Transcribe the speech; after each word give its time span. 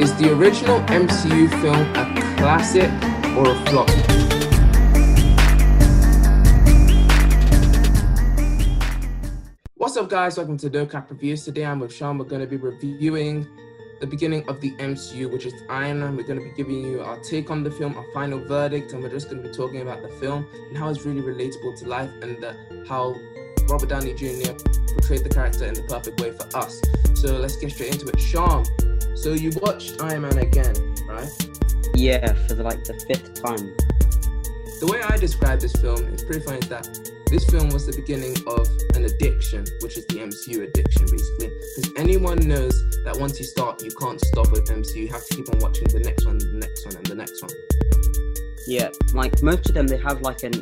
Is 0.00 0.16
the 0.16 0.32
original 0.32 0.80
MCU 0.86 1.50
film 1.60 1.94
a 1.94 2.36
classic 2.38 2.90
or 3.36 3.50
a 3.50 3.66
flop? 3.66 3.90
What's 9.76 9.98
up, 9.98 10.08
guys? 10.08 10.38
Welcome 10.38 10.56
to 10.56 10.70
No 10.70 10.86
Cap 10.86 11.10
Reviews. 11.10 11.44
Today 11.44 11.66
I'm 11.66 11.80
with 11.80 11.92
Sean. 11.92 12.16
We're 12.16 12.24
going 12.24 12.40
to 12.40 12.46
be 12.46 12.56
reviewing 12.56 13.46
the 14.00 14.06
beginning 14.06 14.48
of 14.48 14.62
the 14.62 14.70
MCU, 14.76 15.30
which 15.30 15.44
is 15.44 15.52
Iron 15.68 16.00
Man. 16.00 16.16
We're 16.16 16.22
going 16.22 16.38
to 16.38 16.46
be 16.46 16.54
giving 16.56 16.82
you 16.82 17.02
our 17.02 17.18
take 17.20 17.50
on 17.50 17.62
the 17.62 17.70
film, 17.70 17.94
our 17.94 18.06
final 18.14 18.38
verdict, 18.38 18.94
and 18.94 19.02
we're 19.02 19.10
just 19.10 19.28
going 19.28 19.42
to 19.42 19.48
be 19.50 19.54
talking 19.54 19.82
about 19.82 20.00
the 20.00 20.08
film 20.16 20.46
and 20.70 20.78
how 20.78 20.88
it's 20.88 21.04
really 21.04 21.20
relatable 21.20 21.78
to 21.78 21.86
life 21.86 22.10
and 22.22 22.42
the, 22.42 22.56
how 22.88 23.14
Robert 23.70 23.88
Downey 23.88 24.14
Jr. 24.14 24.52
portrayed 24.92 25.22
the 25.22 25.30
character 25.32 25.64
in 25.64 25.74
the 25.74 25.82
perfect 25.88 26.20
way 26.20 26.32
for 26.32 26.44
us. 26.56 26.80
So 27.14 27.36
let's 27.36 27.56
get 27.56 27.70
straight 27.70 27.92
into 27.94 28.08
it. 28.08 28.18
Sean, 28.18 28.64
so 29.16 29.32
you 29.32 29.52
watched 29.62 30.02
Iron 30.02 30.22
Man 30.22 30.38
again, 30.38 30.74
right? 31.06 31.30
Yeah, 31.94 32.32
for 32.48 32.54
the, 32.54 32.62
like 32.62 32.82
the 32.84 32.94
fifth 33.06 33.42
time. 33.42 33.76
The 34.80 34.88
way 34.90 35.00
I 35.02 35.16
describe 35.18 35.60
this 35.60 35.72
film 35.72 36.06
is 36.08 36.24
pretty 36.24 36.40
funny. 36.40 36.58
Is 36.58 36.68
that 36.68 36.88
this 37.30 37.44
film 37.44 37.68
was 37.68 37.86
the 37.86 37.94
beginning 37.94 38.34
of 38.46 38.66
an 38.96 39.04
addiction, 39.04 39.64
which 39.82 39.96
is 39.96 40.06
the 40.06 40.18
MCU 40.18 40.66
addiction, 40.66 41.06
basically. 41.06 41.52
Because 41.76 41.92
anyone 41.96 42.38
knows 42.48 42.74
that 43.04 43.16
once 43.20 43.38
you 43.38 43.44
start, 43.44 43.84
you 43.84 43.90
can't 43.92 44.20
stop 44.20 44.50
with 44.50 44.66
MCU. 44.66 44.96
You 44.96 45.08
have 45.08 45.24
to 45.26 45.34
keep 45.36 45.48
on 45.54 45.60
watching 45.60 45.86
the 45.88 46.00
next 46.00 46.26
one, 46.26 46.38
the 46.38 46.58
next 46.58 46.86
one, 46.86 46.96
and 46.96 47.06
the 47.06 47.14
next 47.14 47.40
one. 47.42 47.52
Yeah, 48.66 48.88
like 49.14 49.42
most 49.42 49.68
of 49.68 49.74
them, 49.74 49.86
they 49.86 49.98
have 49.98 50.20
like 50.22 50.42
an 50.42 50.54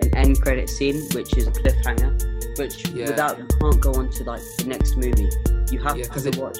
an 0.00 0.14
end 0.16 0.40
credit 0.42 0.68
scene, 0.68 1.00
which 1.14 1.36
is 1.36 1.46
a 1.46 1.52
cliffhanger, 1.52 2.58
which 2.58 2.88
Yeah. 2.90 3.06
without 3.10 3.38
you 3.38 3.46
can't 3.60 3.80
go 3.80 3.92
on 3.94 4.10
to 4.10 4.24
like 4.24 4.42
the 4.58 4.64
next 4.66 4.96
movie. 4.96 5.30
You 5.70 5.80
have 5.82 5.96
Yeah, 5.96 6.04
to 6.04 6.28
it- 6.28 6.36
watch. 6.36 6.58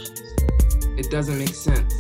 It 0.96 1.10
doesn't 1.10 1.36
make 1.38 1.54
sense. 1.54 1.92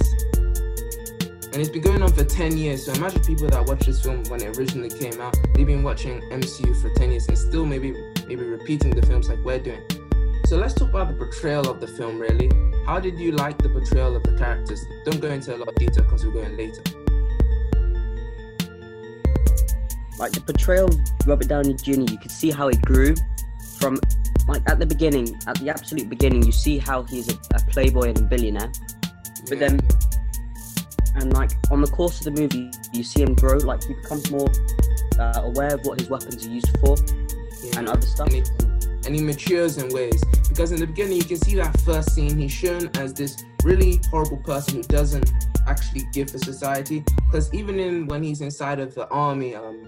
And 1.52 1.56
it's 1.62 1.68
been 1.70 1.82
going 1.82 2.02
on 2.02 2.12
for 2.12 2.24
10 2.24 2.56
years, 2.56 2.84
so 2.86 2.92
imagine 2.92 3.22
people 3.22 3.48
that 3.48 3.64
watched 3.66 3.86
this 3.86 4.00
film 4.02 4.24
when 4.24 4.42
it 4.42 4.56
originally 4.58 4.90
came 4.90 5.20
out. 5.20 5.36
They've 5.54 5.66
been 5.66 5.82
watching 5.84 6.20
MCU 6.30 6.74
for 6.74 6.90
10 6.94 7.10
years 7.12 7.28
and 7.28 7.38
still 7.38 7.64
maybe 7.64 7.94
maybe 8.26 8.42
repeating 8.44 8.90
the 8.90 9.04
films 9.06 9.28
like 9.28 9.38
we're 9.44 9.58
doing. 9.60 9.82
So 10.46 10.56
let's 10.56 10.74
talk 10.74 10.88
about 10.90 11.08
the 11.08 11.14
portrayal 11.14 11.68
of 11.70 11.80
the 11.80 11.86
film, 11.86 12.18
really. 12.18 12.50
How 12.86 12.98
did 13.00 13.18
you 13.18 13.32
like 13.32 13.58
the 13.58 13.68
portrayal 13.68 14.14
of 14.16 14.22
the 14.24 14.36
characters? 14.36 14.84
Don't 15.04 15.20
go 15.20 15.28
into 15.30 15.54
a 15.54 15.58
lot 15.58 15.68
of 15.68 15.74
detail 15.76 16.04
because 16.04 16.24
we're 16.24 16.32
going 16.32 16.56
later. 16.56 16.82
Like 20.24 20.32
the 20.32 20.40
portrayal 20.40 20.86
of 20.88 20.98
Robert 21.26 21.48
Downey 21.48 21.74
Jr., 21.74 22.10
you 22.10 22.16
could 22.16 22.30
see 22.30 22.50
how 22.50 22.68
he 22.68 22.76
grew 22.78 23.14
from 23.78 24.00
like 24.48 24.62
at 24.70 24.78
the 24.78 24.86
beginning, 24.86 25.38
at 25.46 25.58
the 25.60 25.68
absolute 25.68 26.08
beginning, 26.08 26.42
you 26.46 26.50
see 26.50 26.78
how 26.78 27.02
he's 27.02 27.28
a, 27.30 27.36
a 27.54 27.58
playboy 27.68 28.08
and 28.08 28.18
a 28.18 28.22
billionaire. 28.22 28.72
But 29.50 29.58
Yeah. 29.58 29.68
then- 29.68 29.80
and 31.16 31.34
like 31.34 31.50
on 31.70 31.82
the 31.82 31.86
course 31.88 32.24
of 32.26 32.34
the 32.34 32.40
movie 32.40 32.70
you 32.94 33.04
see 33.04 33.20
him 33.22 33.34
grow 33.34 33.58
like 33.58 33.84
he 33.84 33.92
becomes 33.92 34.30
more 34.30 34.48
uh, 35.18 35.42
aware 35.44 35.74
of 35.74 35.84
what 35.84 36.00
his 36.00 36.08
weapons 36.08 36.46
are 36.46 36.50
used 36.50 36.74
for 36.80 36.96
Yeah. 37.62 37.78
and 37.80 37.88
other 37.90 38.00
stuff 38.00 38.28
And 38.28 38.36
he, 38.36 38.42
and 39.06 39.14
he 39.14 39.22
matures 39.22 39.76
in 39.76 39.92
ways 39.94 40.20
because 40.48 40.72
in 40.72 40.80
the 40.80 40.86
beginning 40.86 41.18
you 41.18 41.24
can 41.24 41.36
see 41.36 41.54
that 41.56 41.78
first 41.82 42.14
scene 42.14 42.36
he's 42.38 42.50
shown 42.50 42.88
as 42.94 43.12
this 43.12 43.44
really 43.62 44.00
horrible 44.10 44.38
person 44.38 44.76
who 44.78 44.82
doesn't 44.84 45.30
actually 45.68 46.08
give 46.14 46.30
for 46.30 46.38
society 46.38 47.04
because 47.26 47.52
even 47.52 47.78
in 47.78 48.06
when 48.06 48.22
he's 48.22 48.40
inside 48.40 48.80
of 48.80 48.94
the 48.94 49.06
army 49.10 49.54
um 49.54 49.86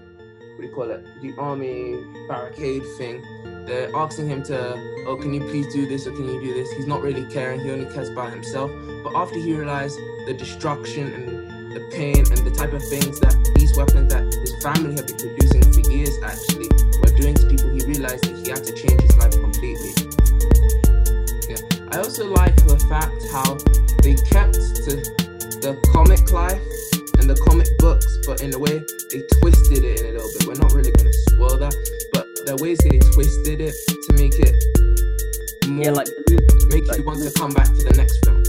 what 0.57 0.61
do 0.61 0.67
you 0.67 0.73
call 0.73 0.89
it 0.89 1.05
the 1.21 1.33
army 1.37 2.03
barricade 2.27 2.83
thing 2.97 3.23
they're 3.65 3.95
asking 3.95 4.27
him 4.27 4.41
to 4.41 4.73
oh 5.05 5.15
can 5.15 5.31
you 5.33 5.41
please 5.41 5.71
do 5.71 5.85
this 5.85 6.07
or 6.07 6.11
can 6.11 6.25
you 6.25 6.41
do 6.41 6.53
this 6.53 6.71
he's 6.71 6.87
not 6.87 7.01
really 7.03 7.25
caring 7.25 7.59
he 7.59 7.69
only 7.69 7.85
cares 7.93 8.09
about 8.09 8.31
himself 8.31 8.71
but 9.03 9.15
after 9.15 9.37
he 9.37 9.53
realized 9.53 9.99
the 10.25 10.33
destruction 10.33 11.13
and 11.13 11.47
the 11.77 11.79
pain 11.91 12.17
and 12.17 12.37
the 12.37 12.51
type 12.57 12.73
of 12.73 12.83
things 12.89 13.19
that 13.19 13.35
these 13.55 13.77
weapons 13.77 14.11
that 14.11 14.23
his 14.23 14.55
family 14.63 14.95
have 14.95 15.05
been 15.05 15.17
producing 15.17 15.61
for 15.71 15.91
years 15.91 16.17
actually 16.23 16.67
were 17.01 17.15
doing 17.15 17.35
to 17.35 17.45
people, 17.47 17.69
he 17.69 17.85
realized 17.85 18.23
that 18.23 18.35
he 18.41 18.49
had 18.49 18.63
to 18.63 18.73
change 18.73 18.99
his 18.99 19.15
life 19.17 19.31
completely. 19.31 19.93
Yeah. 21.47 21.61
I 21.91 21.99
also 21.99 22.25
like 22.25 22.55
the 22.65 22.79
fact 22.89 23.13
how 23.31 23.57
they 24.01 24.15
kept 24.15 24.57
to 24.89 24.97
the 25.61 25.77
comic 25.93 26.31
life 26.31 26.61
the 27.27 27.35
comic 27.47 27.67
books, 27.79 28.07
but 28.25 28.41
in 28.41 28.53
a 28.53 28.59
way 28.59 28.79
they 29.11 29.21
twisted 29.39 29.83
it 29.83 29.99
in 30.01 30.05
a 30.07 30.11
little 30.17 30.31
bit. 30.39 30.47
We're 30.47 30.61
not 30.61 30.73
really 30.73 30.91
gonna 30.91 31.13
spoil 31.35 31.57
that, 31.59 31.75
but 32.13 32.25
the 32.47 32.55
ways 32.63 32.79
they 32.79 32.97
twisted 33.13 33.59
it 33.61 33.75
to 33.75 34.09
make 34.15 34.35
it 34.39 34.55
more 35.67 35.83
yeah 35.83 35.91
like 35.91 36.07
make 36.71 36.87
like- 36.87 36.97
you 36.97 37.03
want 37.03 37.19
to 37.19 37.27
come 37.35 37.51
back 37.51 37.67
to 37.67 37.83
the 37.83 37.93
next 37.99 38.23
film. 38.23 38.39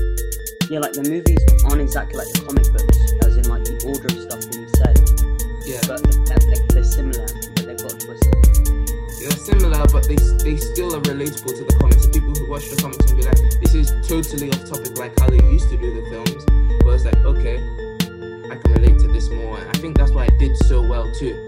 yeah 0.71 0.79
like 0.79 0.95
the 0.95 1.03
movies 1.03 1.43
aren't 1.67 1.83
exactly 1.83 2.15
like 2.15 2.31
the 2.31 2.47
comic 2.47 2.63
books 2.71 2.95
as 3.27 3.35
in 3.37 3.45
like 3.51 3.67
the 3.67 3.75
order 3.91 4.07
of 4.07 4.19
stuff 4.23 4.43
being 4.55 4.71
said 4.79 4.97
Yeah. 5.67 5.83
but 5.91 5.99
they're 6.71 6.87
similar 6.87 7.27
but 7.59 7.67
they've 7.67 7.83
got 7.83 7.99
twisted 7.99 8.35
they're 9.19 9.35
similar, 9.35 9.83
but 9.91 10.07
they 10.07 10.15
they 10.47 10.57
still 10.57 10.95
are 10.95 11.03
relatable 11.03 11.51
to 11.59 11.65
the 11.67 11.75
comics. 11.83 12.07
The 12.07 12.13
people 12.15 12.33
who 12.39 12.47
watch 12.49 12.71
the 12.71 12.77
comics 12.79 13.03
and 13.11 13.19
be 13.19 13.27
like, 13.27 13.37
this 13.59 13.75
is 13.75 13.91
totally 14.07 14.47
off 14.55 14.63
topic, 14.71 14.95
like 14.97 15.11
how 15.19 15.27
they 15.29 15.43
used 15.51 15.69
to 15.71 15.77
do 15.77 15.91
the 15.91 16.07
films. 16.09 16.39
But 16.87 16.95
it's 16.95 17.05
like, 17.05 17.19
okay, 17.27 17.59
think 19.79 19.97
that's 19.97 20.11
why 20.11 20.25
it 20.25 20.39
did 20.39 20.57
so 20.57 20.87
well 20.87 21.11
too. 21.15 21.45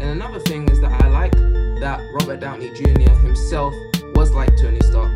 And 0.00 0.02
another 0.02 0.38
thing 0.38 0.68
is 0.68 0.80
that 0.80 1.02
I 1.02 1.08
like 1.08 1.32
that 1.80 2.00
Robert 2.14 2.38
Downey 2.38 2.70
Jr. 2.70 3.10
himself 3.26 3.74
was 4.14 4.30
like 4.32 4.56
Tony 4.56 4.78
Stark. 4.82 5.10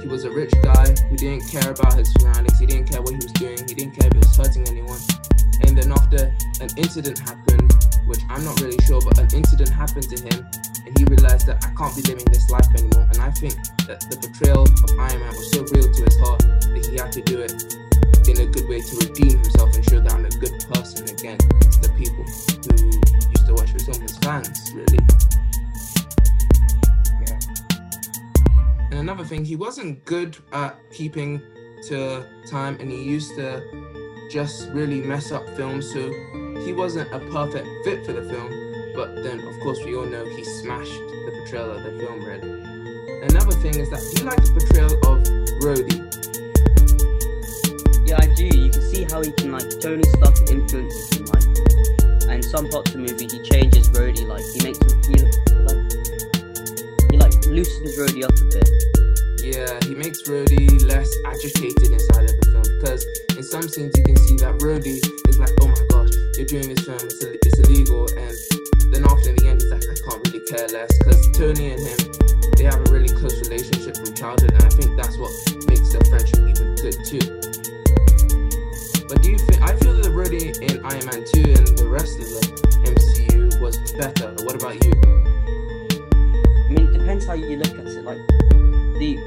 He 0.00 0.08
was 0.08 0.24
a 0.24 0.30
rich 0.30 0.52
guy 0.62 0.88
who 1.08 1.16
didn't 1.16 1.46
care 1.48 1.70
about 1.70 1.94
his 1.94 2.12
surroundings. 2.14 2.58
He 2.58 2.66
didn't 2.66 2.90
care 2.90 3.00
what 3.00 3.10
he 3.10 3.16
was 3.16 3.32
doing. 3.32 3.56
He 3.68 3.74
didn't 3.74 3.92
care 3.92 4.08
if 4.08 4.12
he 4.14 4.18
was 4.18 4.36
hurting 4.36 4.66
anyone. 4.66 4.98
And 5.62 5.78
then 5.78 5.92
after 5.92 6.34
an 6.60 6.70
incident 6.76 7.20
happened, 7.20 7.72
which 8.06 8.20
I'm 8.28 8.44
not 8.44 8.60
really 8.60 8.78
sure, 8.82 9.00
but 9.00 9.16
an 9.18 9.30
incident 9.32 9.70
happened 9.70 10.10
to 10.10 10.18
him, 10.24 10.46
he 11.02 11.14
realized 11.14 11.46
that 11.46 11.64
I 11.66 11.70
can't 11.74 11.94
be 11.96 12.02
living 12.02 12.24
this 12.26 12.48
life 12.48 12.68
anymore. 12.78 13.08
And 13.10 13.18
I 13.18 13.30
think 13.30 13.56
that 13.88 14.06
the 14.08 14.16
portrayal 14.22 14.62
of 14.62 14.90
Iron 14.98 15.20
Man 15.20 15.34
was 15.34 15.50
so 15.50 15.64
real 15.74 15.90
to 15.90 16.02
his 16.04 16.18
heart 16.20 16.40
that 16.40 16.86
he 16.88 16.96
had 16.96 17.10
to 17.12 17.20
do 17.22 17.40
it 17.40 17.50
in 18.28 18.38
a 18.38 18.46
good 18.46 18.68
way 18.68 18.80
to 18.80 18.96
redeem 19.02 19.38
himself 19.42 19.74
and 19.74 19.84
show 19.90 20.00
that 20.00 20.12
I'm 20.12 20.24
a 20.24 20.30
good 20.30 20.54
person 20.70 21.08
again 21.10 21.38
to 21.38 21.78
the 21.82 21.90
people 21.98 22.22
who 22.22 22.86
used 23.34 23.46
to 23.46 23.54
watch 23.54 23.72
the 23.72 23.82
film, 23.82 24.00
his 24.00 24.16
fans, 24.18 24.70
really. 24.72 25.02
Yeah. 27.26 27.38
And 28.92 29.00
another 29.00 29.24
thing, 29.24 29.44
he 29.44 29.56
wasn't 29.56 30.04
good 30.04 30.38
at 30.52 30.78
keeping 30.92 31.42
to 31.88 32.24
time, 32.46 32.78
and 32.78 32.92
he 32.92 33.02
used 33.02 33.34
to 33.34 33.60
just 34.30 34.68
really 34.70 35.00
mess 35.00 35.32
up 35.32 35.48
films. 35.56 35.92
So 35.92 36.12
he 36.64 36.72
wasn't 36.72 37.12
a 37.12 37.18
perfect 37.18 37.66
fit 37.84 38.06
for 38.06 38.12
the 38.12 38.22
film. 38.22 38.61
But 38.94 39.22
then, 39.22 39.40
of 39.40 39.58
course, 39.60 39.78
we 39.84 39.96
all 39.96 40.04
know 40.06 40.24
he 40.26 40.44
smashed 40.44 40.92
the 41.26 41.32
portrayal 41.38 41.70
of 41.70 41.82
the 41.82 41.92
film. 41.98 42.24
Really. 42.24 42.62
Another 43.22 43.52
thing 43.62 43.78
is 43.78 43.88
that 43.90 44.02
he 44.12 44.22
liked 44.24 44.44
the 44.44 44.60
portrayal 44.60 44.92
of 45.08 45.22
Rhodey. 45.62 45.98
yeah 48.04 48.18
i 48.20 48.26
do 48.34 48.44
you 48.44 48.68
can 48.70 48.82
see 48.82 49.04
how 49.04 49.22
he 49.22 49.30
can 49.38 49.52
like 49.52 49.62
tony 49.80 50.02
stark 50.18 50.34
influences 50.50 51.06
him 51.14 51.24
like 51.26 51.46
and 52.28 52.44
some 52.44 52.68
parts 52.68 52.90
of 52.90 52.98
the 52.98 53.04
movie 53.06 53.28
he 53.30 53.38
changes 53.46 53.88
Rhodey 53.90 54.26
like 54.26 54.42
he 54.52 54.58
makes 54.66 54.82
him 54.82 54.98
feel 55.06 55.26
like 55.62 55.82
he 57.12 57.16
like 57.16 57.34
loosens 57.46 57.94
Rhodey 57.96 58.24
up 58.24 58.34
a 58.34 58.46
bit 58.50 58.68
Yeah, 59.42 59.74
he 59.86 59.94
makes 59.94 60.22
Rhodey 60.22 60.82
less 60.86 61.10
agitated 61.26 61.90
inside 61.90 62.30
of 62.30 62.34
the 62.40 62.46
film 62.52 62.66
because 62.78 63.02
in 63.36 63.42
some 63.42 63.66
scenes 63.68 63.92
you 63.96 64.04
can 64.04 64.16
see 64.16 64.36
that 64.36 64.54
Rhodey 64.62 65.02
is 65.28 65.38
like, 65.38 65.50
oh 65.60 65.66
my 65.66 65.84
gosh, 65.90 66.10
you're 66.36 66.46
doing 66.46 66.68
this 66.74 66.84
film, 66.86 66.98
it's, 67.02 67.22
Ill- 67.24 67.41
less 70.70 70.96
because 70.98 71.30
Tony 71.32 71.72
and 71.72 71.80
him, 71.80 71.98
they 72.56 72.64
have 72.64 72.78
a 72.86 72.92
really 72.92 73.08
close 73.08 73.40
relationship 73.42 73.96
from 73.96 74.14
childhood. 74.14 74.52
And 74.52 74.62
I 74.62 74.68
think 74.68 74.96
that's 74.96 75.18
what 75.18 75.32
makes 75.66 75.90
their 75.90 76.04
friendship 76.06 76.38
even 76.46 76.74
good 76.76 76.96
too. 77.04 77.24
But 79.08 79.22
do 79.22 79.30
you 79.32 79.38
think, 79.38 79.62
I 79.62 79.74
feel 79.76 79.96
that 79.96 80.02
the 80.02 80.12
in 80.62 80.84
Iron 80.86 81.04
Man 81.06 81.24
2 81.24 81.40
and 81.52 81.66
the 81.76 81.88
rest 81.88 82.18
of 82.18 82.24
the 82.24 82.62
MCU 82.88 83.60
was 83.60 83.76
better. 83.92 84.32
What 84.44 84.54
about 84.56 84.74
you? 84.84 84.92
I 86.52 86.72
mean, 86.72 86.88
it 86.88 86.98
depends 86.98 87.26
how 87.26 87.34
you 87.34 87.56
look 87.56 87.74
at 87.78 87.86
it. 87.86 88.04
Like 88.04 88.18
the 88.98 89.18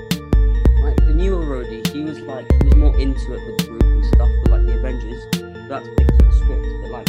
like 0.82 0.96
the 1.06 1.14
newer 1.14 1.44
Rhodey, 1.44 1.86
he 1.88 2.04
was 2.04 2.20
like 2.22 2.48
he 2.52 2.70
was 2.70 2.76
more 2.76 2.98
into 2.98 3.34
it 3.34 3.42
with 3.46 3.58
the 3.60 3.66
group 3.68 3.84
and 3.84 4.06
stuff 4.06 4.30
with 4.42 4.52
like 4.52 4.66
the 4.66 4.78
Avengers. 4.78 5.24
That's 5.70 5.88
because 5.90 6.14
of 6.14 6.26
the 6.26 6.32
script. 6.34 6.66
But 6.82 6.92
like 6.92 7.08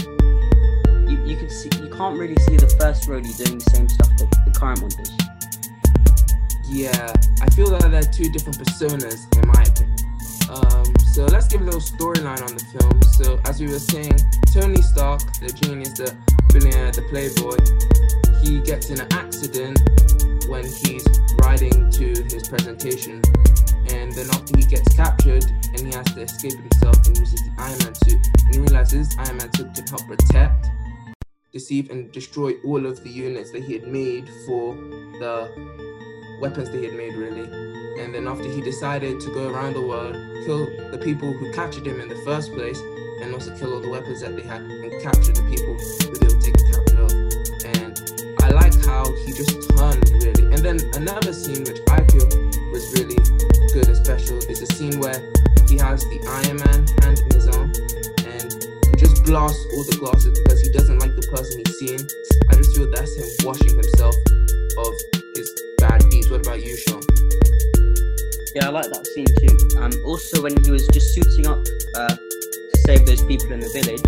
you, 1.06 1.24
you 1.24 1.36
can 1.36 1.50
see 1.50 1.70
you 1.80 1.88
can't 1.88 2.18
really 2.18 2.36
see 2.46 2.56
the 2.56 2.68
first 2.80 3.08
Rhodey 3.08 3.36
doing 3.36 3.58
the 3.58 3.70
same 3.70 3.88
stuff 3.88 4.10
that 4.18 4.30
the 4.44 4.58
current 4.58 4.82
one 4.82 4.90
does. 4.90 5.12
Yeah, 6.68 7.12
I 7.40 7.48
feel 7.54 7.70
that 7.70 7.90
they're 7.90 8.02
two 8.02 8.30
different 8.30 8.58
personas 8.58 9.26
in 9.38 9.46
my 9.46 9.62
opinion. 9.62 9.96
Um, 10.50 10.94
so 11.12 11.24
let's 11.26 11.48
give 11.48 11.60
a 11.60 11.64
little 11.64 11.80
storyline 11.80 12.42
on 12.42 12.54
the 12.54 12.64
film. 12.74 13.02
So 13.18 13.40
as 13.46 13.60
we 13.60 13.66
were 13.66 13.78
saying, 13.78 14.18
Tony 14.52 14.82
Stark, 14.82 15.22
the 15.38 15.48
genius, 15.48 15.94
the 15.94 16.14
billionaire, 16.52 16.92
the 16.92 17.02
playboy, 17.10 17.56
he 18.42 18.60
gets 18.62 18.90
in 18.90 19.00
an 19.00 19.12
accident 19.12 19.78
when 20.48 20.64
he's 20.64 21.06
riding 21.42 21.90
to 21.90 22.06
his 22.30 22.48
presentation. 22.48 23.22
And 23.90 24.12
then 24.12 24.26
after 24.30 24.56
he 24.56 24.64
gets 24.64 24.94
captured 24.94 25.44
and 25.44 25.80
he 25.80 25.92
has 25.94 26.06
to 26.14 26.22
escape 26.22 26.58
himself 26.58 26.98
and 27.06 27.18
uses 27.18 27.42
the 27.42 27.52
Iron 27.58 27.78
Man 27.82 27.94
suit, 27.94 28.20
and 28.44 28.54
he 28.54 28.60
realizes 28.60 29.14
Iron 29.18 29.36
Man 29.38 29.52
suit 29.54 29.74
can 29.74 29.86
help 29.86 30.06
protect, 30.06 30.66
deceive, 31.58 31.90
and 31.90 32.12
destroy 32.12 32.50
all 32.66 32.84
of 32.84 33.02
the 33.02 33.08
units 33.08 33.50
that 33.50 33.62
he 33.64 33.72
had 33.78 33.86
made 33.86 34.28
for 34.44 34.74
the 35.22 35.34
weapons 36.38 36.68
that 36.70 36.78
he 36.78 36.84
had 36.84 36.94
made, 36.94 37.14
really. 37.14 37.46
And 38.00 38.14
then 38.14 38.28
after 38.28 38.48
he 38.56 38.60
decided 38.60 39.20
to 39.20 39.28
go 39.32 39.48
around 39.48 39.72
the 39.72 39.86
world, 39.92 40.14
kill 40.44 40.66
the 40.90 41.00
people 41.08 41.32
who 41.32 41.50
captured 41.52 41.86
him 41.86 41.98
in 41.98 42.08
the 42.08 42.20
first 42.28 42.52
place, 42.52 42.78
and 43.22 43.32
also 43.32 43.56
kill 43.56 43.72
all 43.72 43.80
the 43.80 43.88
weapons 43.88 44.20
that 44.20 44.36
they 44.36 44.42
had, 44.42 44.60
and 44.60 44.92
capture 45.02 45.32
the 45.32 45.46
people 45.52 45.74
who 46.06 46.14
they 46.20 46.28
were 46.28 46.42
taking 46.46 46.66
capture 46.72 47.00
of. 47.06 47.12
And 47.72 47.94
I 48.44 48.48
like 48.60 48.76
how 48.84 49.04
he 49.24 49.32
just 49.32 49.56
turned 49.70 50.04
really. 50.22 50.44
And 50.52 50.60
then 50.60 50.78
another 50.94 51.32
scene 51.32 51.64
which 51.64 51.80
I 51.88 52.04
feel 52.12 52.28
was 52.72 52.84
really 53.00 53.16
good 53.72 53.88
and 53.88 53.96
special 53.96 54.36
is 54.52 54.60
a 54.60 54.68
scene 54.76 55.00
where 55.00 55.18
he 55.66 55.78
has 55.78 56.04
the 56.12 56.20
Iron 56.44 56.58
Man 56.64 56.80
hand 57.00 57.16
in 57.24 57.30
his 57.32 57.48
arm, 57.48 57.72
just 58.96 59.24
blasts 59.24 59.64
all 59.74 59.84
the 59.84 59.96
glasses 60.00 60.32
because 60.42 60.60
he 60.60 60.70
doesn't 60.70 60.98
like 60.98 61.14
the 61.14 61.26
person 61.28 61.62
he's 61.64 61.78
seeing. 61.78 62.02
I 62.50 62.56
just 62.56 62.76
feel 62.76 62.88
that's 62.90 63.14
him 63.16 63.28
washing 63.46 63.74
himself 63.76 64.14
of 64.78 64.92
his 65.36 65.48
bad 65.78 66.00
deeds. 66.10 66.30
What 66.30 66.46
about 66.46 66.64
you, 66.64 66.76
Sean? 66.76 67.02
Yeah, 68.54 68.68
I 68.68 68.70
like 68.72 68.88
that 68.88 69.04
scene 69.12 69.28
too. 69.42 69.54
Um, 69.80 69.92
also 70.04 70.42
when 70.42 70.56
he 70.64 70.70
was 70.70 70.86
just 70.88 71.12
suiting 71.14 71.46
up 71.46 71.60
uh, 71.94 72.14
to 72.16 72.76
save 72.88 73.04
those 73.04 73.22
people 73.24 73.52
in 73.52 73.60
the 73.60 73.68
village, 73.68 74.04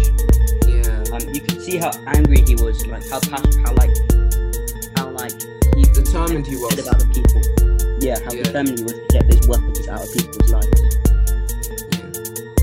Yeah. 0.65 0.89
um, 1.13 1.23
you 1.35 1.41
could 1.45 1.61
see 1.61 1.77
how 1.77 1.93
angry 2.09 2.41
he 2.47 2.55
was, 2.57 2.81
like 2.87 3.05
how 3.13 3.21
passionate, 3.21 3.61
how 3.67 3.75
like, 3.77 3.93
how 4.97 5.11
like 5.13 5.37
he 5.77 5.85
Determined 5.93 6.47
he 6.47 6.57
was. 6.57 6.79
about 6.81 6.99
the 6.99 7.09
people. 7.13 7.43
Yeah, 8.01 8.17
how 8.25 8.33
Yeah. 8.33 8.43
determined 8.49 8.79
he 8.81 8.85
was 8.85 8.95
to 8.97 9.07
get 9.13 9.29
those 9.29 9.47
weapons 9.49 9.85
out 9.89 10.01
of 10.01 10.09
people's 10.17 10.49
lives. 10.51 10.81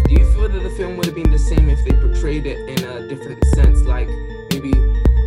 Do 0.08 0.14
you 0.14 0.26
feel 0.34 0.48
that 0.50 0.62
the 0.62 0.70
film 0.70 0.98
would 0.98 1.08
have 1.08 1.16
been 1.16 1.32
the 1.32 1.40
same 1.40 1.68
if 1.68 1.84
they 1.84 1.92
portrayed 1.92 2.46
it 2.46 2.60
in 2.70 2.84
a 2.86 3.08
different 3.08 3.44
sense? 3.56 3.82
Like 3.82 4.08
maybe 4.52 4.72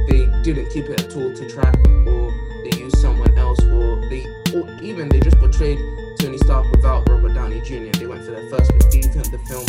they 0.07 0.31
didn't 0.43 0.71
keep 0.71 0.85
it 0.85 1.03
at 1.03 1.17
all 1.17 1.35
to 1.35 1.51
track, 1.51 1.77
or 2.07 2.31
they 2.63 2.79
used 2.79 2.99
someone 2.99 3.37
else, 3.37 3.61
or 3.65 4.01
they, 4.09 4.25
or 4.55 4.71
even 4.81 5.09
they 5.09 5.19
just 5.19 5.37
portrayed 5.39 5.81
Tony 6.21 6.39
Stark 6.39 6.71
without 6.71 7.09
Robert 7.09 7.35
Downey 7.35 7.61
Jr. 7.61 7.91
They 7.99 8.07
went 8.07 8.25
for 8.25 8.31
their 8.31 8.49
first. 8.51 8.71
But 8.71 8.89
do 8.89 8.99
you 8.99 9.03
think 9.03 9.33
the 9.33 9.39
film 9.51 9.67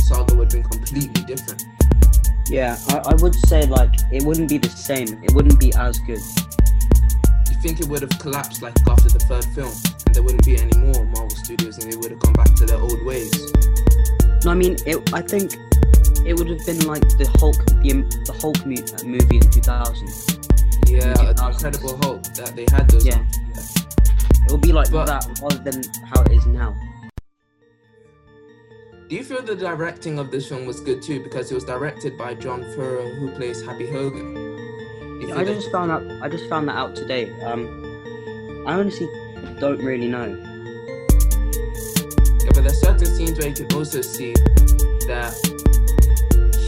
saga 0.00 0.34
would 0.34 0.52
have 0.52 0.62
been 0.62 0.70
completely 0.70 1.24
different? 1.24 1.64
Yeah, 2.48 2.76
I, 2.88 3.12
I 3.12 3.14
would 3.22 3.34
say 3.46 3.64
like 3.64 3.94
it 4.12 4.22
wouldn't 4.22 4.50
be 4.50 4.58
the 4.58 4.68
same. 4.68 5.18
It 5.24 5.32
wouldn't 5.32 5.58
be 5.58 5.72
as 5.76 5.98
good. 6.00 6.20
You 7.48 7.56
think 7.62 7.80
it 7.80 7.88
would 7.88 8.02
have 8.02 8.18
collapsed 8.18 8.60
like 8.60 8.74
after 8.86 9.08
the 9.08 9.20
third 9.20 9.46
film, 9.56 9.72
there 10.12 10.22
wouldn't 10.22 10.44
be 10.44 10.58
any 10.58 10.76
more 10.78 11.04
Marvel 11.04 11.30
Studios, 11.30 11.78
and 11.78 11.92
they 11.92 11.96
would 11.96 12.10
have 12.10 12.20
gone 12.20 12.32
back 12.34 12.54
to 12.56 12.66
their 12.66 12.78
old 12.78 13.02
ways? 13.04 13.32
No, 14.44 14.50
I 14.50 14.54
mean, 14.54 14.76
it, 14.86 15.12
I 15.12 15.22
think 15.22 15.54
it 16.26 16.34
would 16.38 16.48
have 16.48 16.64
been 16.66 16.86
like 16.86 17.02
the 17.18 17.28
Hulk, 17.38 17.56
the, 17.82 17.92
the 18.26 18.32
Hulk 18.40 18.58
uh, 18.58 19.04
movie 19.06 19.36
in 19.36 19.50
2000. 19.50 20.08
Yeah, 20.88 20.98
Yeah. 20.98 21.32
the 21.32 21.46
Incredible 21.48 21.96
Hulk 22.02 22.22
that 22.34 22.54
they 22.56 22.66
had 22.70 22.88
those. 22.90 23.06
Yeah. 23.06 23.24
It 24.46 24.50
would 24.52 24.60
be 24.62 24.72
like 24.72 24.90
But- 24.90 25.06
that 25.06 25.26
rather 25.40 25.58
than 25.58 25.82
how 26.04 26.22
it 26.22 26.32
is 26.32 26.46
now. 26.46 26.74
Do 29.08 29.16
you 29.16 29.24
feel 29.24 29.42
the 29.42 29.54
directing 29.54 30.18
of 30.18 30.30
this 30.30 30.48
film 30.48 30.64
was 30.64 30.80
good 30.80 31.02
too 31.02 31.22
because 31.22 31.50
it 31.50 31.54
was 31.54 31.64
directed 31.64 32.16
by 32.16 32.34
Jon 32.34 32.62
Favreau, 32.62 33.14
who 33.18 33.30
plays 33.32 33.62
Happy 33.62 33.86
Hogan? 33.90 35.20
Yeah, 35.20 35.36
I 35.36 35.44
just 35.44 35.70
found 35.70 35.90
out. 35.92 36.02
I 36.22 36.28
just 36.30 36.48
found 36.48 36.66
that 36.68 36.76
out 36.76 36.96
today. 36.96 37.30
Um, 37.42 37.68
I 38.66 38.72
honestly 38.72 39.06
don't 39.60 39.82
really 39.82 40.08
know. 40.08 40.26
yeah, 42.42 42.50
but 42.54 42.62
there's 42.62 42.80
certain 42.80 43.06
scenes 43.06 43.38
where 43.38 43.48
you 43.48 43.54
can 43.54 43.72
also 43.74 44.00
see 44.02 44.32
that 45.06 45.34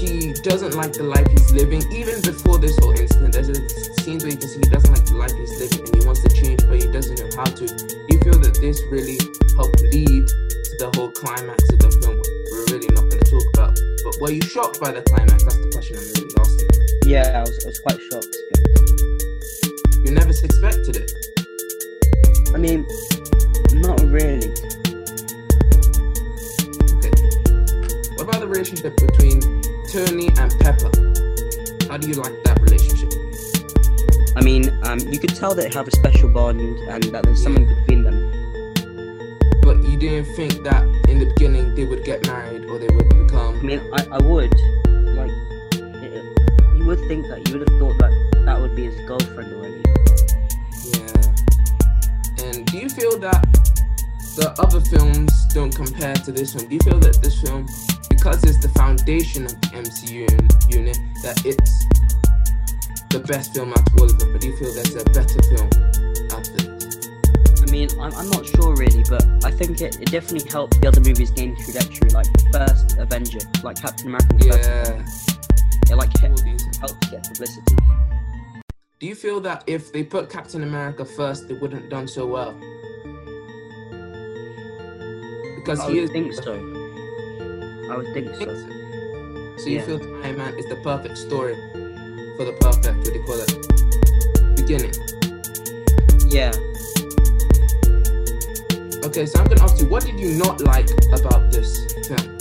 he 0.05 0.33
doesn't 0.43 0.75
like 0.75 0.93
the 0.93 1.03
life 1.03 1.27
he's 1.31 1.53
living. 1.53 1.83
Even 1.93 2.21
before 2.21 2.59
this 2.59 2.79
whole 2.79 2.93
incident, 2.93 3.33
there's 3.33 3.49
a 3.49 3.57
scenes 4.05 4.23
where 4.23 4.33
you 4.33 4.39
can 4.39 4.49
see 4.49 4.61
he 4.61 4.69
doesn't 4.69 4.93
like 4.93 5.05
the 5.07 5.17
life 5.17 5.33
he's 5.33 5.57
living 5.59 5.81
and 5.81 5.95
he 5.97 6.07
wants 6.07 6.21
to 6.23 6.31
change, 6.37 6.61
but 6.69 6.77
he 6.77 6.87
doesn't 6.93 7.19
know 7.19 7.31
how 7.35 7.49
to. 7.49 7.65
You 7.65 8.17
feel 8.21 8.39
that 8.45 8.59
this 8.61 8.83
really 8.93 9.17
helped 9.57 9.81
lead 9.89 10.25
to 10.29 10.75
the 10.79 10.93
whole 10.95 11.11
climax 11.11 11.65
of 11.73 11.79
the 11.81 11.91
film? 12.05 12.21
We're 12.53 12.69
really 12.77 12.91
not 12.93 13.09
going 13.09 13.23
to 13.23 13.31
talk 13.31 13.47
about. 13.57 13.73
But 14.05 14.21
were 14.21 14.31
you 14.31 14.45
shocked 14.45 14.79
by 14.79 14.93
the 14.93 15.01
climax? 15.03 15.41
That's 15.43 15.57
the 15.57 15.71
question 15.73 15.97
I'm 15.97 16.05
really 16.15 16.37
asking. 16.37 16.71
Yeah, 17.09 17.41
I 17.41 17.43
was, 17.49 17.57
I 17.65 17.69
was 17.73 17.81
quite 17.81 18.01
shocked. 18.13 18.29
To 18.29 18.41
be 18.53 18.71
honest. 18.77 20.05
You 20.05 20.11
never 20.13 20.31
expected 20.37 20.97
it. 21.01 21.11
I 22.55 22.57
mean, 22.57 22.87
not 23.73 24.01
really. 24.03 24.47
Okay. 26.95 27.11
What 28.15 28.29
about 28.29 28.41
the 28.41 28.47
relationship 28.47 28.97
between 28.97 29.41
Tony 29.91 30.29
and 30.39 30.55
Pepper? 30.61 30.91
How 31.91 31.97
do 31.99 32.07
you 32.07 32.15
like 32.15 32.43
that 32.45 32.61
relationship? 32.63 33.11
I 34.37 34.41
mean, 34.43 34.71
um, 34.85 35.01
you 35.01 35.19
could 35.19 35.35
tell 35.35 35.53
they 35.55 35.69
have 35.71 35.89
a 35.89 35.91
special 35.91 36.29
bond 36.29 36.61
and 36.61 37.03
that 37.05 37.25
there's 37.25 37.43
something 37.43 37.67
between 37.67 38.05
them. 38.05 38.31
But 39.63 39.83
you 39.83 39.97
didn't 39.97 40.33
think 40.37 40.63
that 40.63 40.85
in 41.09 41.19
the 41.19 41.27
beginning 41.27 41.75
they 41.75 41.85
would 41.85 42.05
get 42.05 42.25
married 42.29 42.67
or 42.67 42.79
they 42.79 42.89
would 42.95 43.09
become. 43.09 43.59
I 43.59 43.63
mean, 43.63 43.81
I, 43.93 44.07
I 44.13 44.19
would 44.19 44.55
like. 45.19 45.33
It, 46.03 46.23
you 46.79 46.85
would 46.87 47.01
think 47.09 47.27
that. 47.27 47.49
You 47.49 47.59
would 47.59 47.69
have 47.69 47.79
thought 47.81 47.99
that 47.99 48.13
that 48.45 48.61
would 48.61 48.77
be 48.77 48.85
his 48.85 48.95
girlfriend 49.09 49.53
already. 49.53 49.83
Yeah. 50.85 51.34
And 52.45 52.67
do 52.67 52.79
you 52.79 52.89
feel 52.89 53.19
that 53.21 53.43
the 54.37 54.55
other 54.59 54.81
films 54.81 55.33
don't 55.55 55.75
compare 55.75 56.15
to 56.15 56.33
this 56.33 56.55
one? 56.55 56.67
Do 56.67 56.75
you 56.75 56.81
feel 56.81 56.99
that 57.01 57.23
this 57.23 57.41
film, 57.41 57.67
because 58.11 58.43
it's 58.45 58.59
the 58.59 58.69
foundation 58.77 59.45
of 59.47 59.53
the 59.61 59.69
MCU 59.83 60.27
unit, 60.73 60.99
that 61.23 61.41
it's 61.45 61.87
the 63.11 63.21
best 63.21 63.55
film 63.55 63.71
out 63.73 63.79
of 63.89 63.99
all 64.01 64.05
of 64.11 64.19
them? 64.19 64.33
But 64.33 64.41
do 64.43 64.49
you 64.49 64.57
feel 64.57 64.73
there's 64.75 64.95
a 64.97 65.05
better 65.17 65.41
film 65.55 65.71
out 66.33 66.49
of 66.49 66.55
it? 66.61 66.71
I 67.63 67.71
mean, 67.71 67.89
I'm, 68.01 68.13
I'm 68.15 68.31
not 68.31 68.45
sure 68.47 68.75
really, 68.77 69.05
but 69.09 69.25
I 69.45 69.51
think 69.51 69.81
it, 69.81 70.01
it 70.01 70.11
definitely 70.11 70.49
helped 70.51 70.81
the 70.81 70.89
other 70.89 71.01
movies 71.01 71.31
gain 71.31 71.57
trajectory. 71.57 72.11
Like 72.11 72.31
the 72.35 72.45
first 72.53 72.99
Avenger, 72.99 73.41
like 73.63 73.81
Captain 73.81 74.09
America, 74.09 74.35
the 74.37 74.53
first 74.53 75.31
Yeah. 75.89 75.95
it 75.95 75.97
like 75.97 76.11
All 76.23 76.29
helped, 76.29 76.45
these. 76.45 76.77
helped 76.79 77.11
get 77.11 77.25
publicity. 77.25 77.77
Do 79.05 79.09
you 79.11 79.15
feel 79.15 79.39
that 79.41 79.65
if 79.67 79.93
they 79.93 80.03
put 80.03 80.31
Captain 80.31 80.63
America 80.63 81.05
first, 81.05 81.47
they 81.47 81.53
wouldn't 81.53 81.83
have 81.83 81.91
done 81.91 82.09
so 82.09 82.25
well? 82.27 82.53
Because 85.57 85.79
I 85.81 85.91
he 85.91 86.01
would 86.01 86.05
is. 86.05 86.11
think 86.11 86.33
so. 86.33 86.55
I 87.93 87.97
would 87.99 88.07
think 88.15 88.35
Think 88.35 88.49
so. 88.49 88.55
so. 88.57 89.57
So 89.59 89.69
you 89.69 89.77
Yeah. 89.77 89.83
feel 89.85 89.99
that 89.99 90.21
Iron 90.25 90.39
Man 90.39 90.55
is 90.59 90.67
the 90.71 90.77
perfect 90.77 91.19
story 91.19 91.55
for 92.39 92.47
the 92.47 92.57
perfect, 92.59 92.97
what 92.97 93.05
do 93.05 93.13
you 93.13 93.25
call 93.27 93.41
it? 93.45 94.57
Beginning. 94.57 94.95
Yeah. 96.33 96.53
Okay, 99.05 99.27
so 99.27 99.39
I'm 99.39 99.47
gonna 99.49 99.61
ask 99.63 99.83
you, 99.83 99.87
what 99.87 100.07
did 100.07 100.19
you 100.19 100.31
not 100.39 100.63
like 100.63 100.89
about 101.13 101.53
this 101.53 101.93
film? 102.09 102.39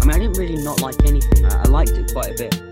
I 0.00 0.04
mean, 0.06 0.14
I 0.14 0.18
didn't 0.20 0.38
really 0.38 0.62
not 0.62 0.80
like 0.82 1.04
anything. 1.04 1.46
I, 1.46 1.62
I 1.62 1.64
liked 1.64 1.98
it 1.98 2.12
quite 2.12 2.30
a 2.30 2.34
bit. 2.34 2.69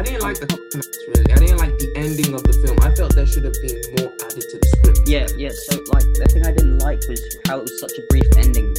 I 0.00 0.02
didn't 0.02 0.22
like 0.24 0.40
the 0.40 0.46
climax 0.48 0.88
really. 1.12 1.28
I 1.28 1.36
didn't 1.36 1.58
like 1.60 1.76
the 1.76 1.92
ending 1.92 2.32
of 2.32 2.40
the 2.40 2.56
film. 2.64 2.80
I 2.80 2.88
felt 2.96 3.12
there 3.14 3.28
should 3.28 3.44
have 3.44 3.52
been 3.60 3.84
more 4.00 4.08
added 4.24 4.48
to 4.48 4.56
the 4.56 4.68
script. 4.72 5.04
Yeah, 5.04 5.28
yeah. 5.36 5.52
So 5.52 5.76
like, 5.92 6.08
the 6.16 6.24
thing 6.24 6.40
I 6.48 6.56
didn't 6.56 6.80
like 6.80 7.04
was 7.04 7.20
how 7.44 7.60
it 7.60 7.68
was 7.68 7.76
such 7.76 7.92
a 8.00 8.02
brief 8.08 8.24
ending. 8.40 8.72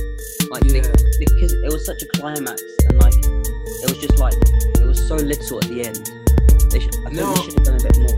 Like, 0.50 0.66
they- 0.66 0.82
Yeah. 0.82 0.90
because 1.22 1.54
it 1.54 1.70
was 1.70 1.86
such 1.86 2.02
a 2.02 2.10
climax, 2.18 2.58
and 2.90 2.98
like, 3.06 3.14
it 3.22 3.86
was 3.94 4.02
just 4.02 4.18
like 4.18 4.34
it 4.82 4.86
was 4.90 4.98
so 5.06 5.14
little 5.14 5.62
at 5.62 5.70
the 5.70 5.86
end. 5.86 6.02
They 6.74 6.82
should, 6.82 6.98
I 7.06 7.14
No. 7.14 7.30
they 7.38 7.42
should 7.46 7.54
have 7.62 7.70
done 7.70 7.78
a 7.78 7.84
bit 7.86 7.98
more. 8.02 8.18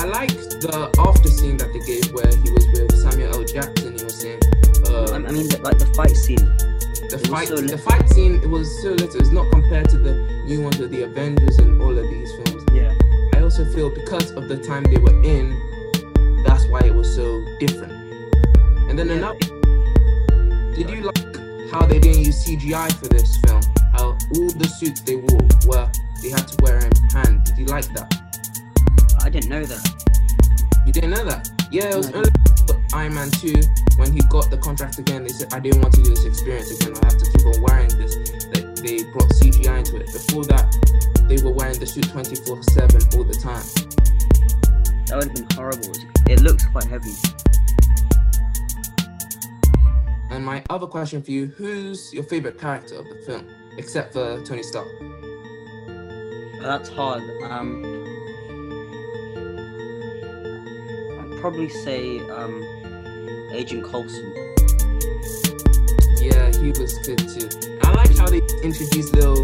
I 0.00 0.04
liked 0.08 0.64
the 0.64 0.88
after 0.96 1.28
scene 1.28 1.60
that 1.60 1.68
they 1.76 1.84
gave 1.84 2.08
where 2.16 2.32
he 2.40 2.48
was 2.56 2.64
with 2.72 2.88
Samuel 3.04 3.36
L. 3.36 3.44
Jackson. 3.44 4.00
He 4.00 4.04
was 4.04 4.16
saying, 4.16 4.40
uh, 4.88 5.12
I 5.12 5.28
mean, 5.28 5.44
like 5.60 5.76
the 5.76 5.92
fight 5.92 6.16
scene. 6.16 6.40
The 7.10 7.16
It 7.16 7.26
fight, 7.26 7.48
so 7.48 7.56
the 7.56 7.76
fight 7.76 8.08
scene, 8.10 8.36
it 8.36 8.48
was 8.48 8.70
so 8.82 8.90
little. 8.90 9.20
It's 9.20 9.32
not 9.32 9.50
compared 9.50 9.88
to 9.90 9.98
the 9.98 10.14
new 10.46 10.62
ones 10.62 10.78
of 10.78 10.92
the 10.92 11.02
Avengers 11.02 11.58
and 11.58 11.82
all 11.82 11.96
of 11.98 12.04
these 12.08 12.30
films. 12.36 12.62
Yeah. 12.72 12.94
I 13.34 13.42
also 13.42 13.64
feel 13.72 13.90
because 13.90 14.30
of 14.30 14.48
the 14.48 14.56
time 14.56 14.84
they 14.84 14.98
were 14.98 15.20
in, 15.24 15.50
that's 16.46 16.66
why 16.66 16.80
it 16.84 16.94
was 16.94 17.12
so 17.12 17.44
different. 17.58 17.92
And 18.88 18.96
then 18.96 19.08
Yeah. 19.08 19.14
another, 19.14 19.38
did 20.76 20.88
you 20.88 21.02
like 21.02 21.70
how 21.72 21.84
they 21.84 21.98
didn't 21.98 22.22
use 22.24 22.44
CGI 22.44 22.88
for 22.90 23.08
this 23.08 23.36
film? 23.44 23.62
How 23.92 24.16
all 24.36 24.50
the 24.50 24.68
suits 24.78 25.00
they 25.00 25.16
wore 25.16 25.48
were 25.66 25.90
they 26.22 26.30
had 26.30 26.46
to 26.46 26.62
wear 26.62 26.78
in 26.78 26.92
hand. 27.10 27.42
Did 27.44 27.58
you 27.58 27.64
like 27.66 27.92
that? 27.94 28.08
I 29.22 29.30
didn't 29.30 29.50
know 29.50 29.64
that. 29.64 29.84
You 30.86 30.92
didn't 30.92 31.10
know 31.10 31.24
that? 31.24 31.59
Yeah, 31.70 31.90
it 31.90 31.96
was 31.96 32.10
for 32.10 32.82
Iron 32.94 33.14
Man 33.14 33.30
2 33.30 33.54
when 33.96 34.12
he 34.12 34.20
got 34.28 34.50
the 34.50 34.58
contract 34.58 34.98
again. 34.98 35.22
They 35.22 35.28
said, 35.28 35.54
I 35.54 35.60
didn't 35.60 35.82
want 35.82 35.94
to 35.94 36.02
do 36.02 36.10
this 36.10 36.24
experience 36.24 36.70
again. 36.72 36.96
I 37.00 37.04
have 37.04 37.16
to 37.16 37.30
keep 37.30 37.46
on 37.46 37.62
wearing 37.62 37.88
this. 37.96 38.16
That 38.50 38.80
they 38.82 39.04
brought 39.12 39.30
CGI 39.38 39.78
into 39.78 39.96
it. 39.96 40.12
Before 40.12 40.44
that, 40.46 40.66
they 41.28 41.40
were 41.44 41.52
wearing 41.52 41.78
the 41.78 41.86
suit 41.86 42.08
24 42.08 42.62
7 42.64 43.00
all 43.14 43.22
the 43.22 43.34
time. 43.34 43.62
That 45.06 45.16
would 45.16 45.28
have 45.28 45.34
been 45.34 45.46
horrible. 45.54 45.92
It 46.28 46.40
looks 46.40 46.66
quite 46.66 46.84
heavy. 46.84 47.14
And 50.30 50.44
my 50.44 50.64
other 50.70 50.88
question 50.88 51.22
for 51.22 51.30
you 51.30 51.46
who's 51.46 52.12
your 52.12 52.24
favorite 52.24 52.58
character 52.58 52.96
of 52.96 53.08
the 53.08 53.16
film, 53.26 53.46
except 53.78 54.12
for 54.12 54.42
Tony 54.42 54.64
Stark? 54.64 54.88
That's 56.60 56.88
hard. 56.88 57.22
Um, 57.44 57.99
probably 61.40 61.68
say 61.68 62.18
um, 62.30 62.62
Agent 63.52 63.84
Coulson. 63.84 64.32
Yeah, 66.20 66.52
he 66.60 66.70
was 66.78 66.98
good 67.04 67.18
too. 67.18 67.48
I 67.82 67.92
like 67.94 68.16
how 68.16 68.28
they 68.28 68.42
introduced 68.62 69.14
little 69.14 69.42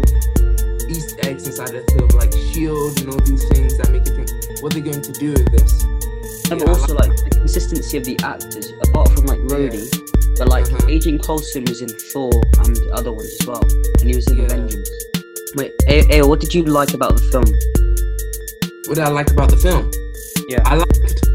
Easter 0.87 1.17
eggs 1.27 1.47
inside 1.47 1.69
the 1.69 1.83
film, 1.97 2.09
like 2.19 2.31
shield 2.53 2.99
and 3.01 3.09
all 3.09 3.19
these 3.25 3.43
things 3.49 3.77
that 3.77 3.91
make 3.91 4.05
you 4.07 4.15
think, 4.15 4.61
what 4.61 4.73
are 4.73 4.79
they 4.79 4.85
going 4.89 5.01
to 5.01 5.11
do 5.13 5.31
with 5.31 5.51
this? 5.51 5.83
And 6.51 6.61
Yeah, 6.61 6.67
also 6.69 6.95
like 6.95 7.11
the 7.17 7.29
consistency 7.31 7.97
of 7.97 8.05
the 8.05 8.17
actors, 8.23 8.71
apart 8.87 9.09
from 9.11 9.25
like 9.25 9.39
Rhodey, 9.51 9.89
but 10.37 10.47
like 10.47 10.65
Uh-huh. 10.71 10.87
Agent 10.87 11.23
Coulson 11.25 11.65
was 11.65 11.81
in 11.81 11.89
Thor 11.89 12.31
and 12.63 12.75
the 12.75 12.91
other 12.93 13.11
ones 13.11 13.35
as 13.41 13.47
well, 13.47 13.63
and 13.99 14.09
he 14.09 14.15
was 14.15 14.27
in 14.27 14.37
Yeah. 14.37 14.45
Avengers. 14.45 14.89
Wait, 15.55 15.73
A- 15.89 16.19
A- 16.19 16.27
what 16.27 16.39
did 16.39 16.53
you 16.53 16.63
like 16.63 16.93
about 16.93 17.17
the 17.17 17.23
film? 17.33 17.49
What 18.87 18.95
did 18.95 19.03
I 19.03 19.09
like 19.09 19.31
about 19.31 19.49
the 19.49 19.57
film? 19.57 19.91
Yeah. 20.47 20.61
I 20.63 20.75
liked, 20.75 21.26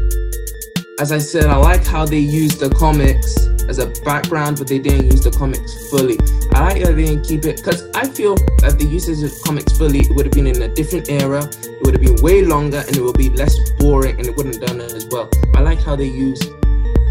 as 0.99 1.11
I 1.11 1.17
said, 1.17 1.45
I 1.45 1.55
like 1.57 1.85
how 1.85 2.05
they 2.05 2.19
used 2.19 2.59
the 2.59 2.69
comics 2.69 3.35
as 3.67 3.79
a 3.79 3.87
background, 4.03 4.57
but 4.59 4.67
they 4.67 4.79
didn't 4.79 5.11
use 5.11 5.21
the 5.23 5.31
comics 5.31 5.89
fully. 5.89 6.17
I 6.53 6.61
like 6.67 6.83
that 6.83 6.95
they 6.95 7.05
didn't 7.05 7.25
keep 7.25 7.45
it 7.45 7.57
because 7.57 7.89
I 7.95 8.07
feel 8.07 8.35
that 8.61 8.77
the 8.77 8.85
usage 8.85 9.23
of 9.23 9.33
comics 9.43 9.75
fully 9.77 9.99
it 9.99 10.15
would 10.15 10.25
have 10.25 10.33
been 10.33 10.47
in 10.47 10.61
a 10.61 10.67
different 10.67 11.09
era. 11.09 11.43
It 11.43 11.79
would 11.83 11.93
have 11.95 12.01
been 12.03 12.21
way 12.21 12.43
longer, 12.43 12.83
and 12.87 12.95
it 12.95 13.01
would 13.01 13.17
be 13.17 13.29
less 13.29 13.55
boring, 13.79 14.17
and 14.17 14.27
it 14.27 14.35
wouldn't 14.35 14.55
have 14.55 14.67
done 14.67 14.81
it 14.81 14.93
as 14.93 15.07
well. 15.07 15.29
I 15.55 15.61
like 15.61 15.81
how 15.81 15.95
they 15.95 16.05
used 16.05 16.43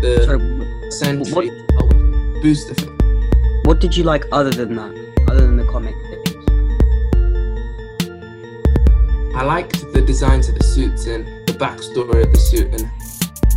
the 0.03 0.23
Sorry, 0.27 0.91
century 0.91 1.51
what- 1.75 2.43
boost 2.43 2.69
the 2.69 2.75
film. 2.75 2.99
what 3.65 3.81
did 3.81 3.97
you 3.97 4.05
like 4.05 4.25
other 4.33 4.51
than 4.51 4.75
that? 4.77 4.93
Other 5.29 5.41
than 5.47 5.57
the 5.57 5.65
comic? 5.65 5.95
I 9.35 9.45
liked 9.45 9.93
the 9.93 10.03
designs 10.03 10.49
of 10.49 10.57
the 10.57 10.65
suits 10.65 11.07
and 11.07 11.25
the 11.47 11.55
backstory 11.55 12.25
of 12.25 12.33
the 12.33 12.39
suit 12.39 12.69
and 12.75 12.89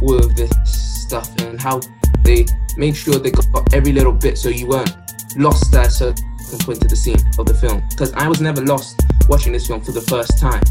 all 0.02 0.18
of 0.18 0.36
this 0.36 0.52
stuff 0.66 1.30
and 1.42 1.60
how 1.62 1.80
they 2.24 2.46
made 2.78 2.96
sure 2.96 3.16
they 3.16 3.32
got 3.32 3.74
every 3.74 3.92
little 3.92 4.12
bit 4.12 4.38
so 4.38 4.50
you 4.50 4.68
weren't 4.68 4.96
lost 5.38 5.74
at 5.76 5.88
a 5.88 5.92
certain 5.92 6.26
point 6.60 6.82
to 6.82 6.88
the 6.88 6.96
scene 6.96 7.20
of 7.38 7.46
the 7.46 7.54
film. 7.54 7.84
Because 7.90 8.14
I 8.14 8.28
was 8.28 8.42
never 8.42 8.62
lost 8.62 9.02
watching 9.28 9.54
this 9.54 9.68
film 9.68 9.82
for 9.82 9.92
the 9.92 10.02
first 10.02 10.40
time. 10.40 10.64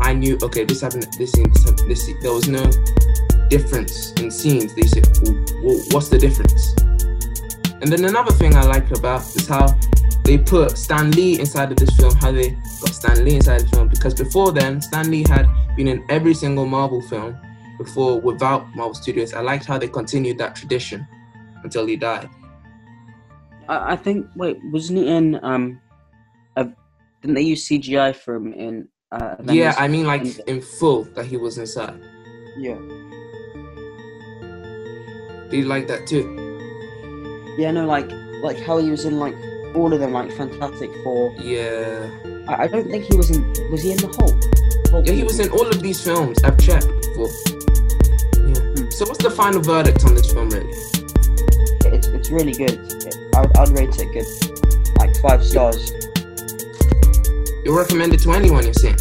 I 0.00 0.12
knew, 0.12 0.38
okay, 0.42 0.64
this 0.64 0.80
happened, 0.80 1.06
this 1.18 1.32
scene, 1.32 1.50
this 1.52 1.64
happened, 1.64 1.90
this 1.90 2.06
scene. 2.06 2.18
There 2.20 2.32
was 2.32 2.48
no 2.48 2.64
difference 3.48 4.12
in 4.12 4.30
scenes. 4.30 4.74
They 4.74 4.82
said, 4.82 5.06
"Well, 5.62 5.80
what's 5.90 6.08
the 6.08 6.18
difference? 6.18 6.74
And 7.80 7.90
then 7.92 8.04
another 8.04 8.32
thing 8.32 8.54
I 8.54 8.62
like 8.62 8.90
about 8.90 9.22
is 9.36 9.46
how 9.46 9.66
they 10.24 10.38
put 10.38 10.78
Stan 10.78 11.10
Lee 11.12 11.38
inside 11.40 11.70
of 11.72 11.76
this 11.76 11.94
film, 11.96 12.14
how 12.16 12.32
they 12.32 12.50
got 12.80 12.94
Stan 12.94 13.24
Lee 13.24 13.36
inside 13.36 13.60
the 13.62 13.68
film. 13.68 13.88
Because 13.88 14.14
before 14.14 14.52
then, 14.52 14.80
Stan 14.80 15.10
Lee 15.10 15.24
had 15.28 15.46
been 15.76 15.88
in 15.88 16.04
every 16.08 16.34
single 16.34 16.66
Marvel 16.66 17.02
film 17.02 17.36
before 17.82 18.20
without 18.20 18.66
Marvel 18.76 18.94
Studios. 18.94 19.34
I 19.34 19.40
liked 19.40 19.64
how 19.66 19.78
they 19.78 19.88
continued 19.88 20.38
that 20.38 20.54
tradition 20.56 21.06
until 21.64 21.86
he 21.86 21.96
died. 21.96 22.28
I, 23.68 23.92
I 23.92 23.96
think. 23.96 24.26
Wait, 24.36 24.58
wasn't 24.70 24.98
he 25.00 25.08
in? 25.08 25.38
Um, 25.44 25.80
uh, 26.56 26.64
didn't 27.20 27.34
they 27.34 27.42
use 27.42 27.68
CGI 27.68 28.14
for 28.14 28.34
him 28.34 28.52
in? 28.52 28.88
Uh, 29.10 29.36
yeah, 29.44 29.74
I 29.76 29.88
mean, 29.88 30.06
like 30.06 30.24
in 30.48 30.60
full 30.60 31.04
that 31.14 31.26
he 31.26 31.36
was 31.36 31.58
inside. 31.58 32.00
yeah, 32.56 32.78
Do 35.50 35.56
you 35.58 35.64
like 35.66 35.86
that 35.88 36.06
too? 36.06 36.24
yeah. 37.58 37.70
No, 37.70 37.86
like 37.86 38.10
like 38.42 38.58
how 38.60 38.78
he 38.78 38.90
was 38.90 39.04
in 39.04 39.18
like 39.18 39.34
all 39.74 39.92
of 39.92 40.00
them, 40.00 40.12
like 40.12 40.32
Fantastic 40.32 40.90
Four. 41.04 41.34
Yeah. 41.38 42.08
I, 42.48 42.64
I 42.64 42.66
don't 42.68 42.90
think 42.90 43.04
he 43.04 43.16
was 43.16 43.30
in. 43.30 43.42
Was 43.70 43.82
he 43.82 43.92
in 43.92 43.98
the 43.98 44.08
Hulk? 44.08 44.90
Hulk 44.90 45.06
Yeah, 45.06 45.12
he 45.12 45.24
was 45.24 45.38
in 45.40 45.50
all 45.50 45.66
of 45.68 45.80
these 45.82 46.02
films. 46.02 46.38
I've 46.42 46.58
checked 46.58 46.88
before. 46.88 47.28
So, 49.02 49.08
what's 49.08 49.24
the 49.24 49.32
final 49.32 49.60
verdict 49.60 50.04
on 50.04 50.14
this 50.14 50.30
film, 50.32 50.48
really? 50.50 50.70
It's 51.90 52.06
it's 52.06 52.30
really 52.30 52.52
good. 52.52 52.78
I'd, 53.34 53.50
I'd 53.58 53.74
rate 53.74 53.98
it 53.98 54.14
good, 54.14 54.30
like 55.02 55.10
five 55.18 55.42
stars. 55.42 55.90
You'll 57.64 57.74
recommend 57.74 58.14
it 58.14 58.20
to 58.20 58.30
anyone, 58.30 58.62
you're 58.62 58.74
saying? 58.74 58.94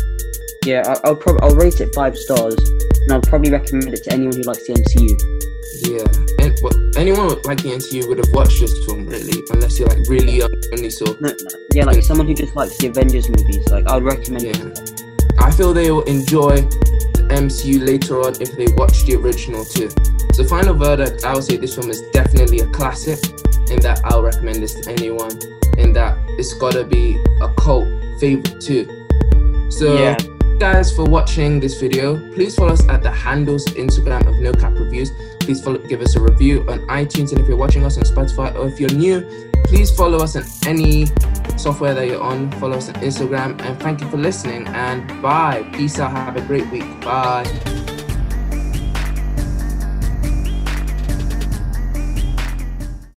Yeah, 0.65 0.81
I, 0.89 1.07
I'll 1.07 1.15
probably 1.15 1.41
I'll 1.43 1.55
rate 1.55 1.81
it 1.81 1.93
five 1.93 2.17
stars, 2.17 2.57
and 3.05 3.11
I'll 3.13 3.21
probably 3.21 3.51
recommend 3.51 3.93
it 3.93 4.03
to 4.05 4.11
anyone 4.11 4.33
who 4.33 4.41
likes 4.41 4.65
the 4.65 4.73
MCU. 4.73 5.13
Yeah. 5.85 6.09
And 6.41 6.57
well, 6.65 6.73
anyone 6.97 7.27
with- 7.27 7.45
like 7.45 7.61
the 7.61 7.69
MCU 7.69 8.07
would 8.07 8.17
have 8.17 8.33
watched 8.33 8.59
this 8.59 8.73
film, 8.85 9.05
really, 9.05 9.37
unless 9.53 9.77
you're 9.77 9.87
like 9.87 10.01
really 10.09 10.37
young 10.37 10.49
and 10.71 10.81
you 10.81 10.89
saw. 10.89 11.13
No, 11.21 11.29
no, 11.29 11.35
yeah, 11.75 11.85
like 11.85 12.01
someone 12.01 12.25
who 12.25 12.33
just 12.33 12.55
likes 12.55 12.75
the 12.79 12.87
Avengers 12.87 13.29
movies. 13.29 13.69
Like 13.69 13.87
I'd 13.87 14.01
recommend 14.01 14.45
Yeah. 14.49 14.65
it. 14.65 15.03
I 15.37 15.51
feel 15.51 15.75
they 15.75 15.91
will 15.91 16.09
enjoy 16.09 16.57
MCU 17.29 17.85
later 17.85 18.21
on 18.21 18.39
if 18.41 18.55
they 18.57 18.67
watch 18.75 19.05
the 19.05 19.15
original 19.15 19.63
too. 19.65 19.89
So, 20.33 20.43
final 20.45 20.73
verdict, 20.73 21.23
I 21.25 21.33
would 21.33 21.43
say 21.43 21.57
this 21.57 21.75
film 21.75 21.89
is 21.89 22.01
definitely 22.13 22.59
a 22.59 22.67
classic, 22.67 23.19
in 23.69 23.79
that 23.81 24.01
I'll 24.05 24.23
recommend 24.23 24.61
this 24.63 24.73
to 24.75 24.91
anyone, 24.91 25.31
in 25.77 25.93
that 25.93 26.17
it's 26.37 26.53
gotta 26.53 26.83
be 26.83 27.21
a 27.41 27.53
cult 27.55 27.87
favorite 28.19 28.61
too. 28.61 28.87
So, 29.69 29.93
Yeah. 29.93 30.17
guys, 30.59 30.91
for 30.91 31.03
watching 31.05 31.59
this 31.59 31.79
video, 31.79 32.19
please 32.33 32.55
follow 32.55 32.73
us 32.73 32.87
at 32.87 33.01
the 33.03 33.11
handles 33.11 33.65
Instagram 33.67 34.27
of 34.27 34.35
No 34.39 34.51
Cap 34.53 34.73
Reviews. 34.77 35.11
Please 35.39 35.61
follow, 35.61 35.79
give 35.79 36.01
us 36.01 36.15
a 36.15 36.21
review 36.21 36.63
on 36.69 36.79
iTunes, 36.87 37.31
and 37.31 37.39
if 37.39 37.47
you're 37.47 37.57
watching 37.57 37.83
us 37.83 37.97
on 37.97 38.03
Spotify 38.03 38.55
or 38.55 38.67
if 38.67 38.79
you're 38.79 38.93
new, 38.93 39.25
please 39.65 39.89
follow 39.91 40.19
us 40.19 40.35
on 40.35 40.43
any 40.67 41.07
software 41.57 41.93
that 41.93 42.07
you're 42.07 42.21
on. 42.21 42.51
Follow 42.53 42.77
us 42.77 42.89
on 42.89 42.95
Instagram, 42.95 43.59
and 43.61 43.79
thank 43.79 44.01
you 44.01 44.09
for 44.09 44.17
listening. 44.17 44.67
And 44.67 45.21
bye. 45.21 45.63
Peace 45.73 45.99
out. 45.99 46.11
Have 46.11 46.37
a 46.37 46.41
great 46.41 46.69
week. 46.71 47.01
Bye. 47.01 47.80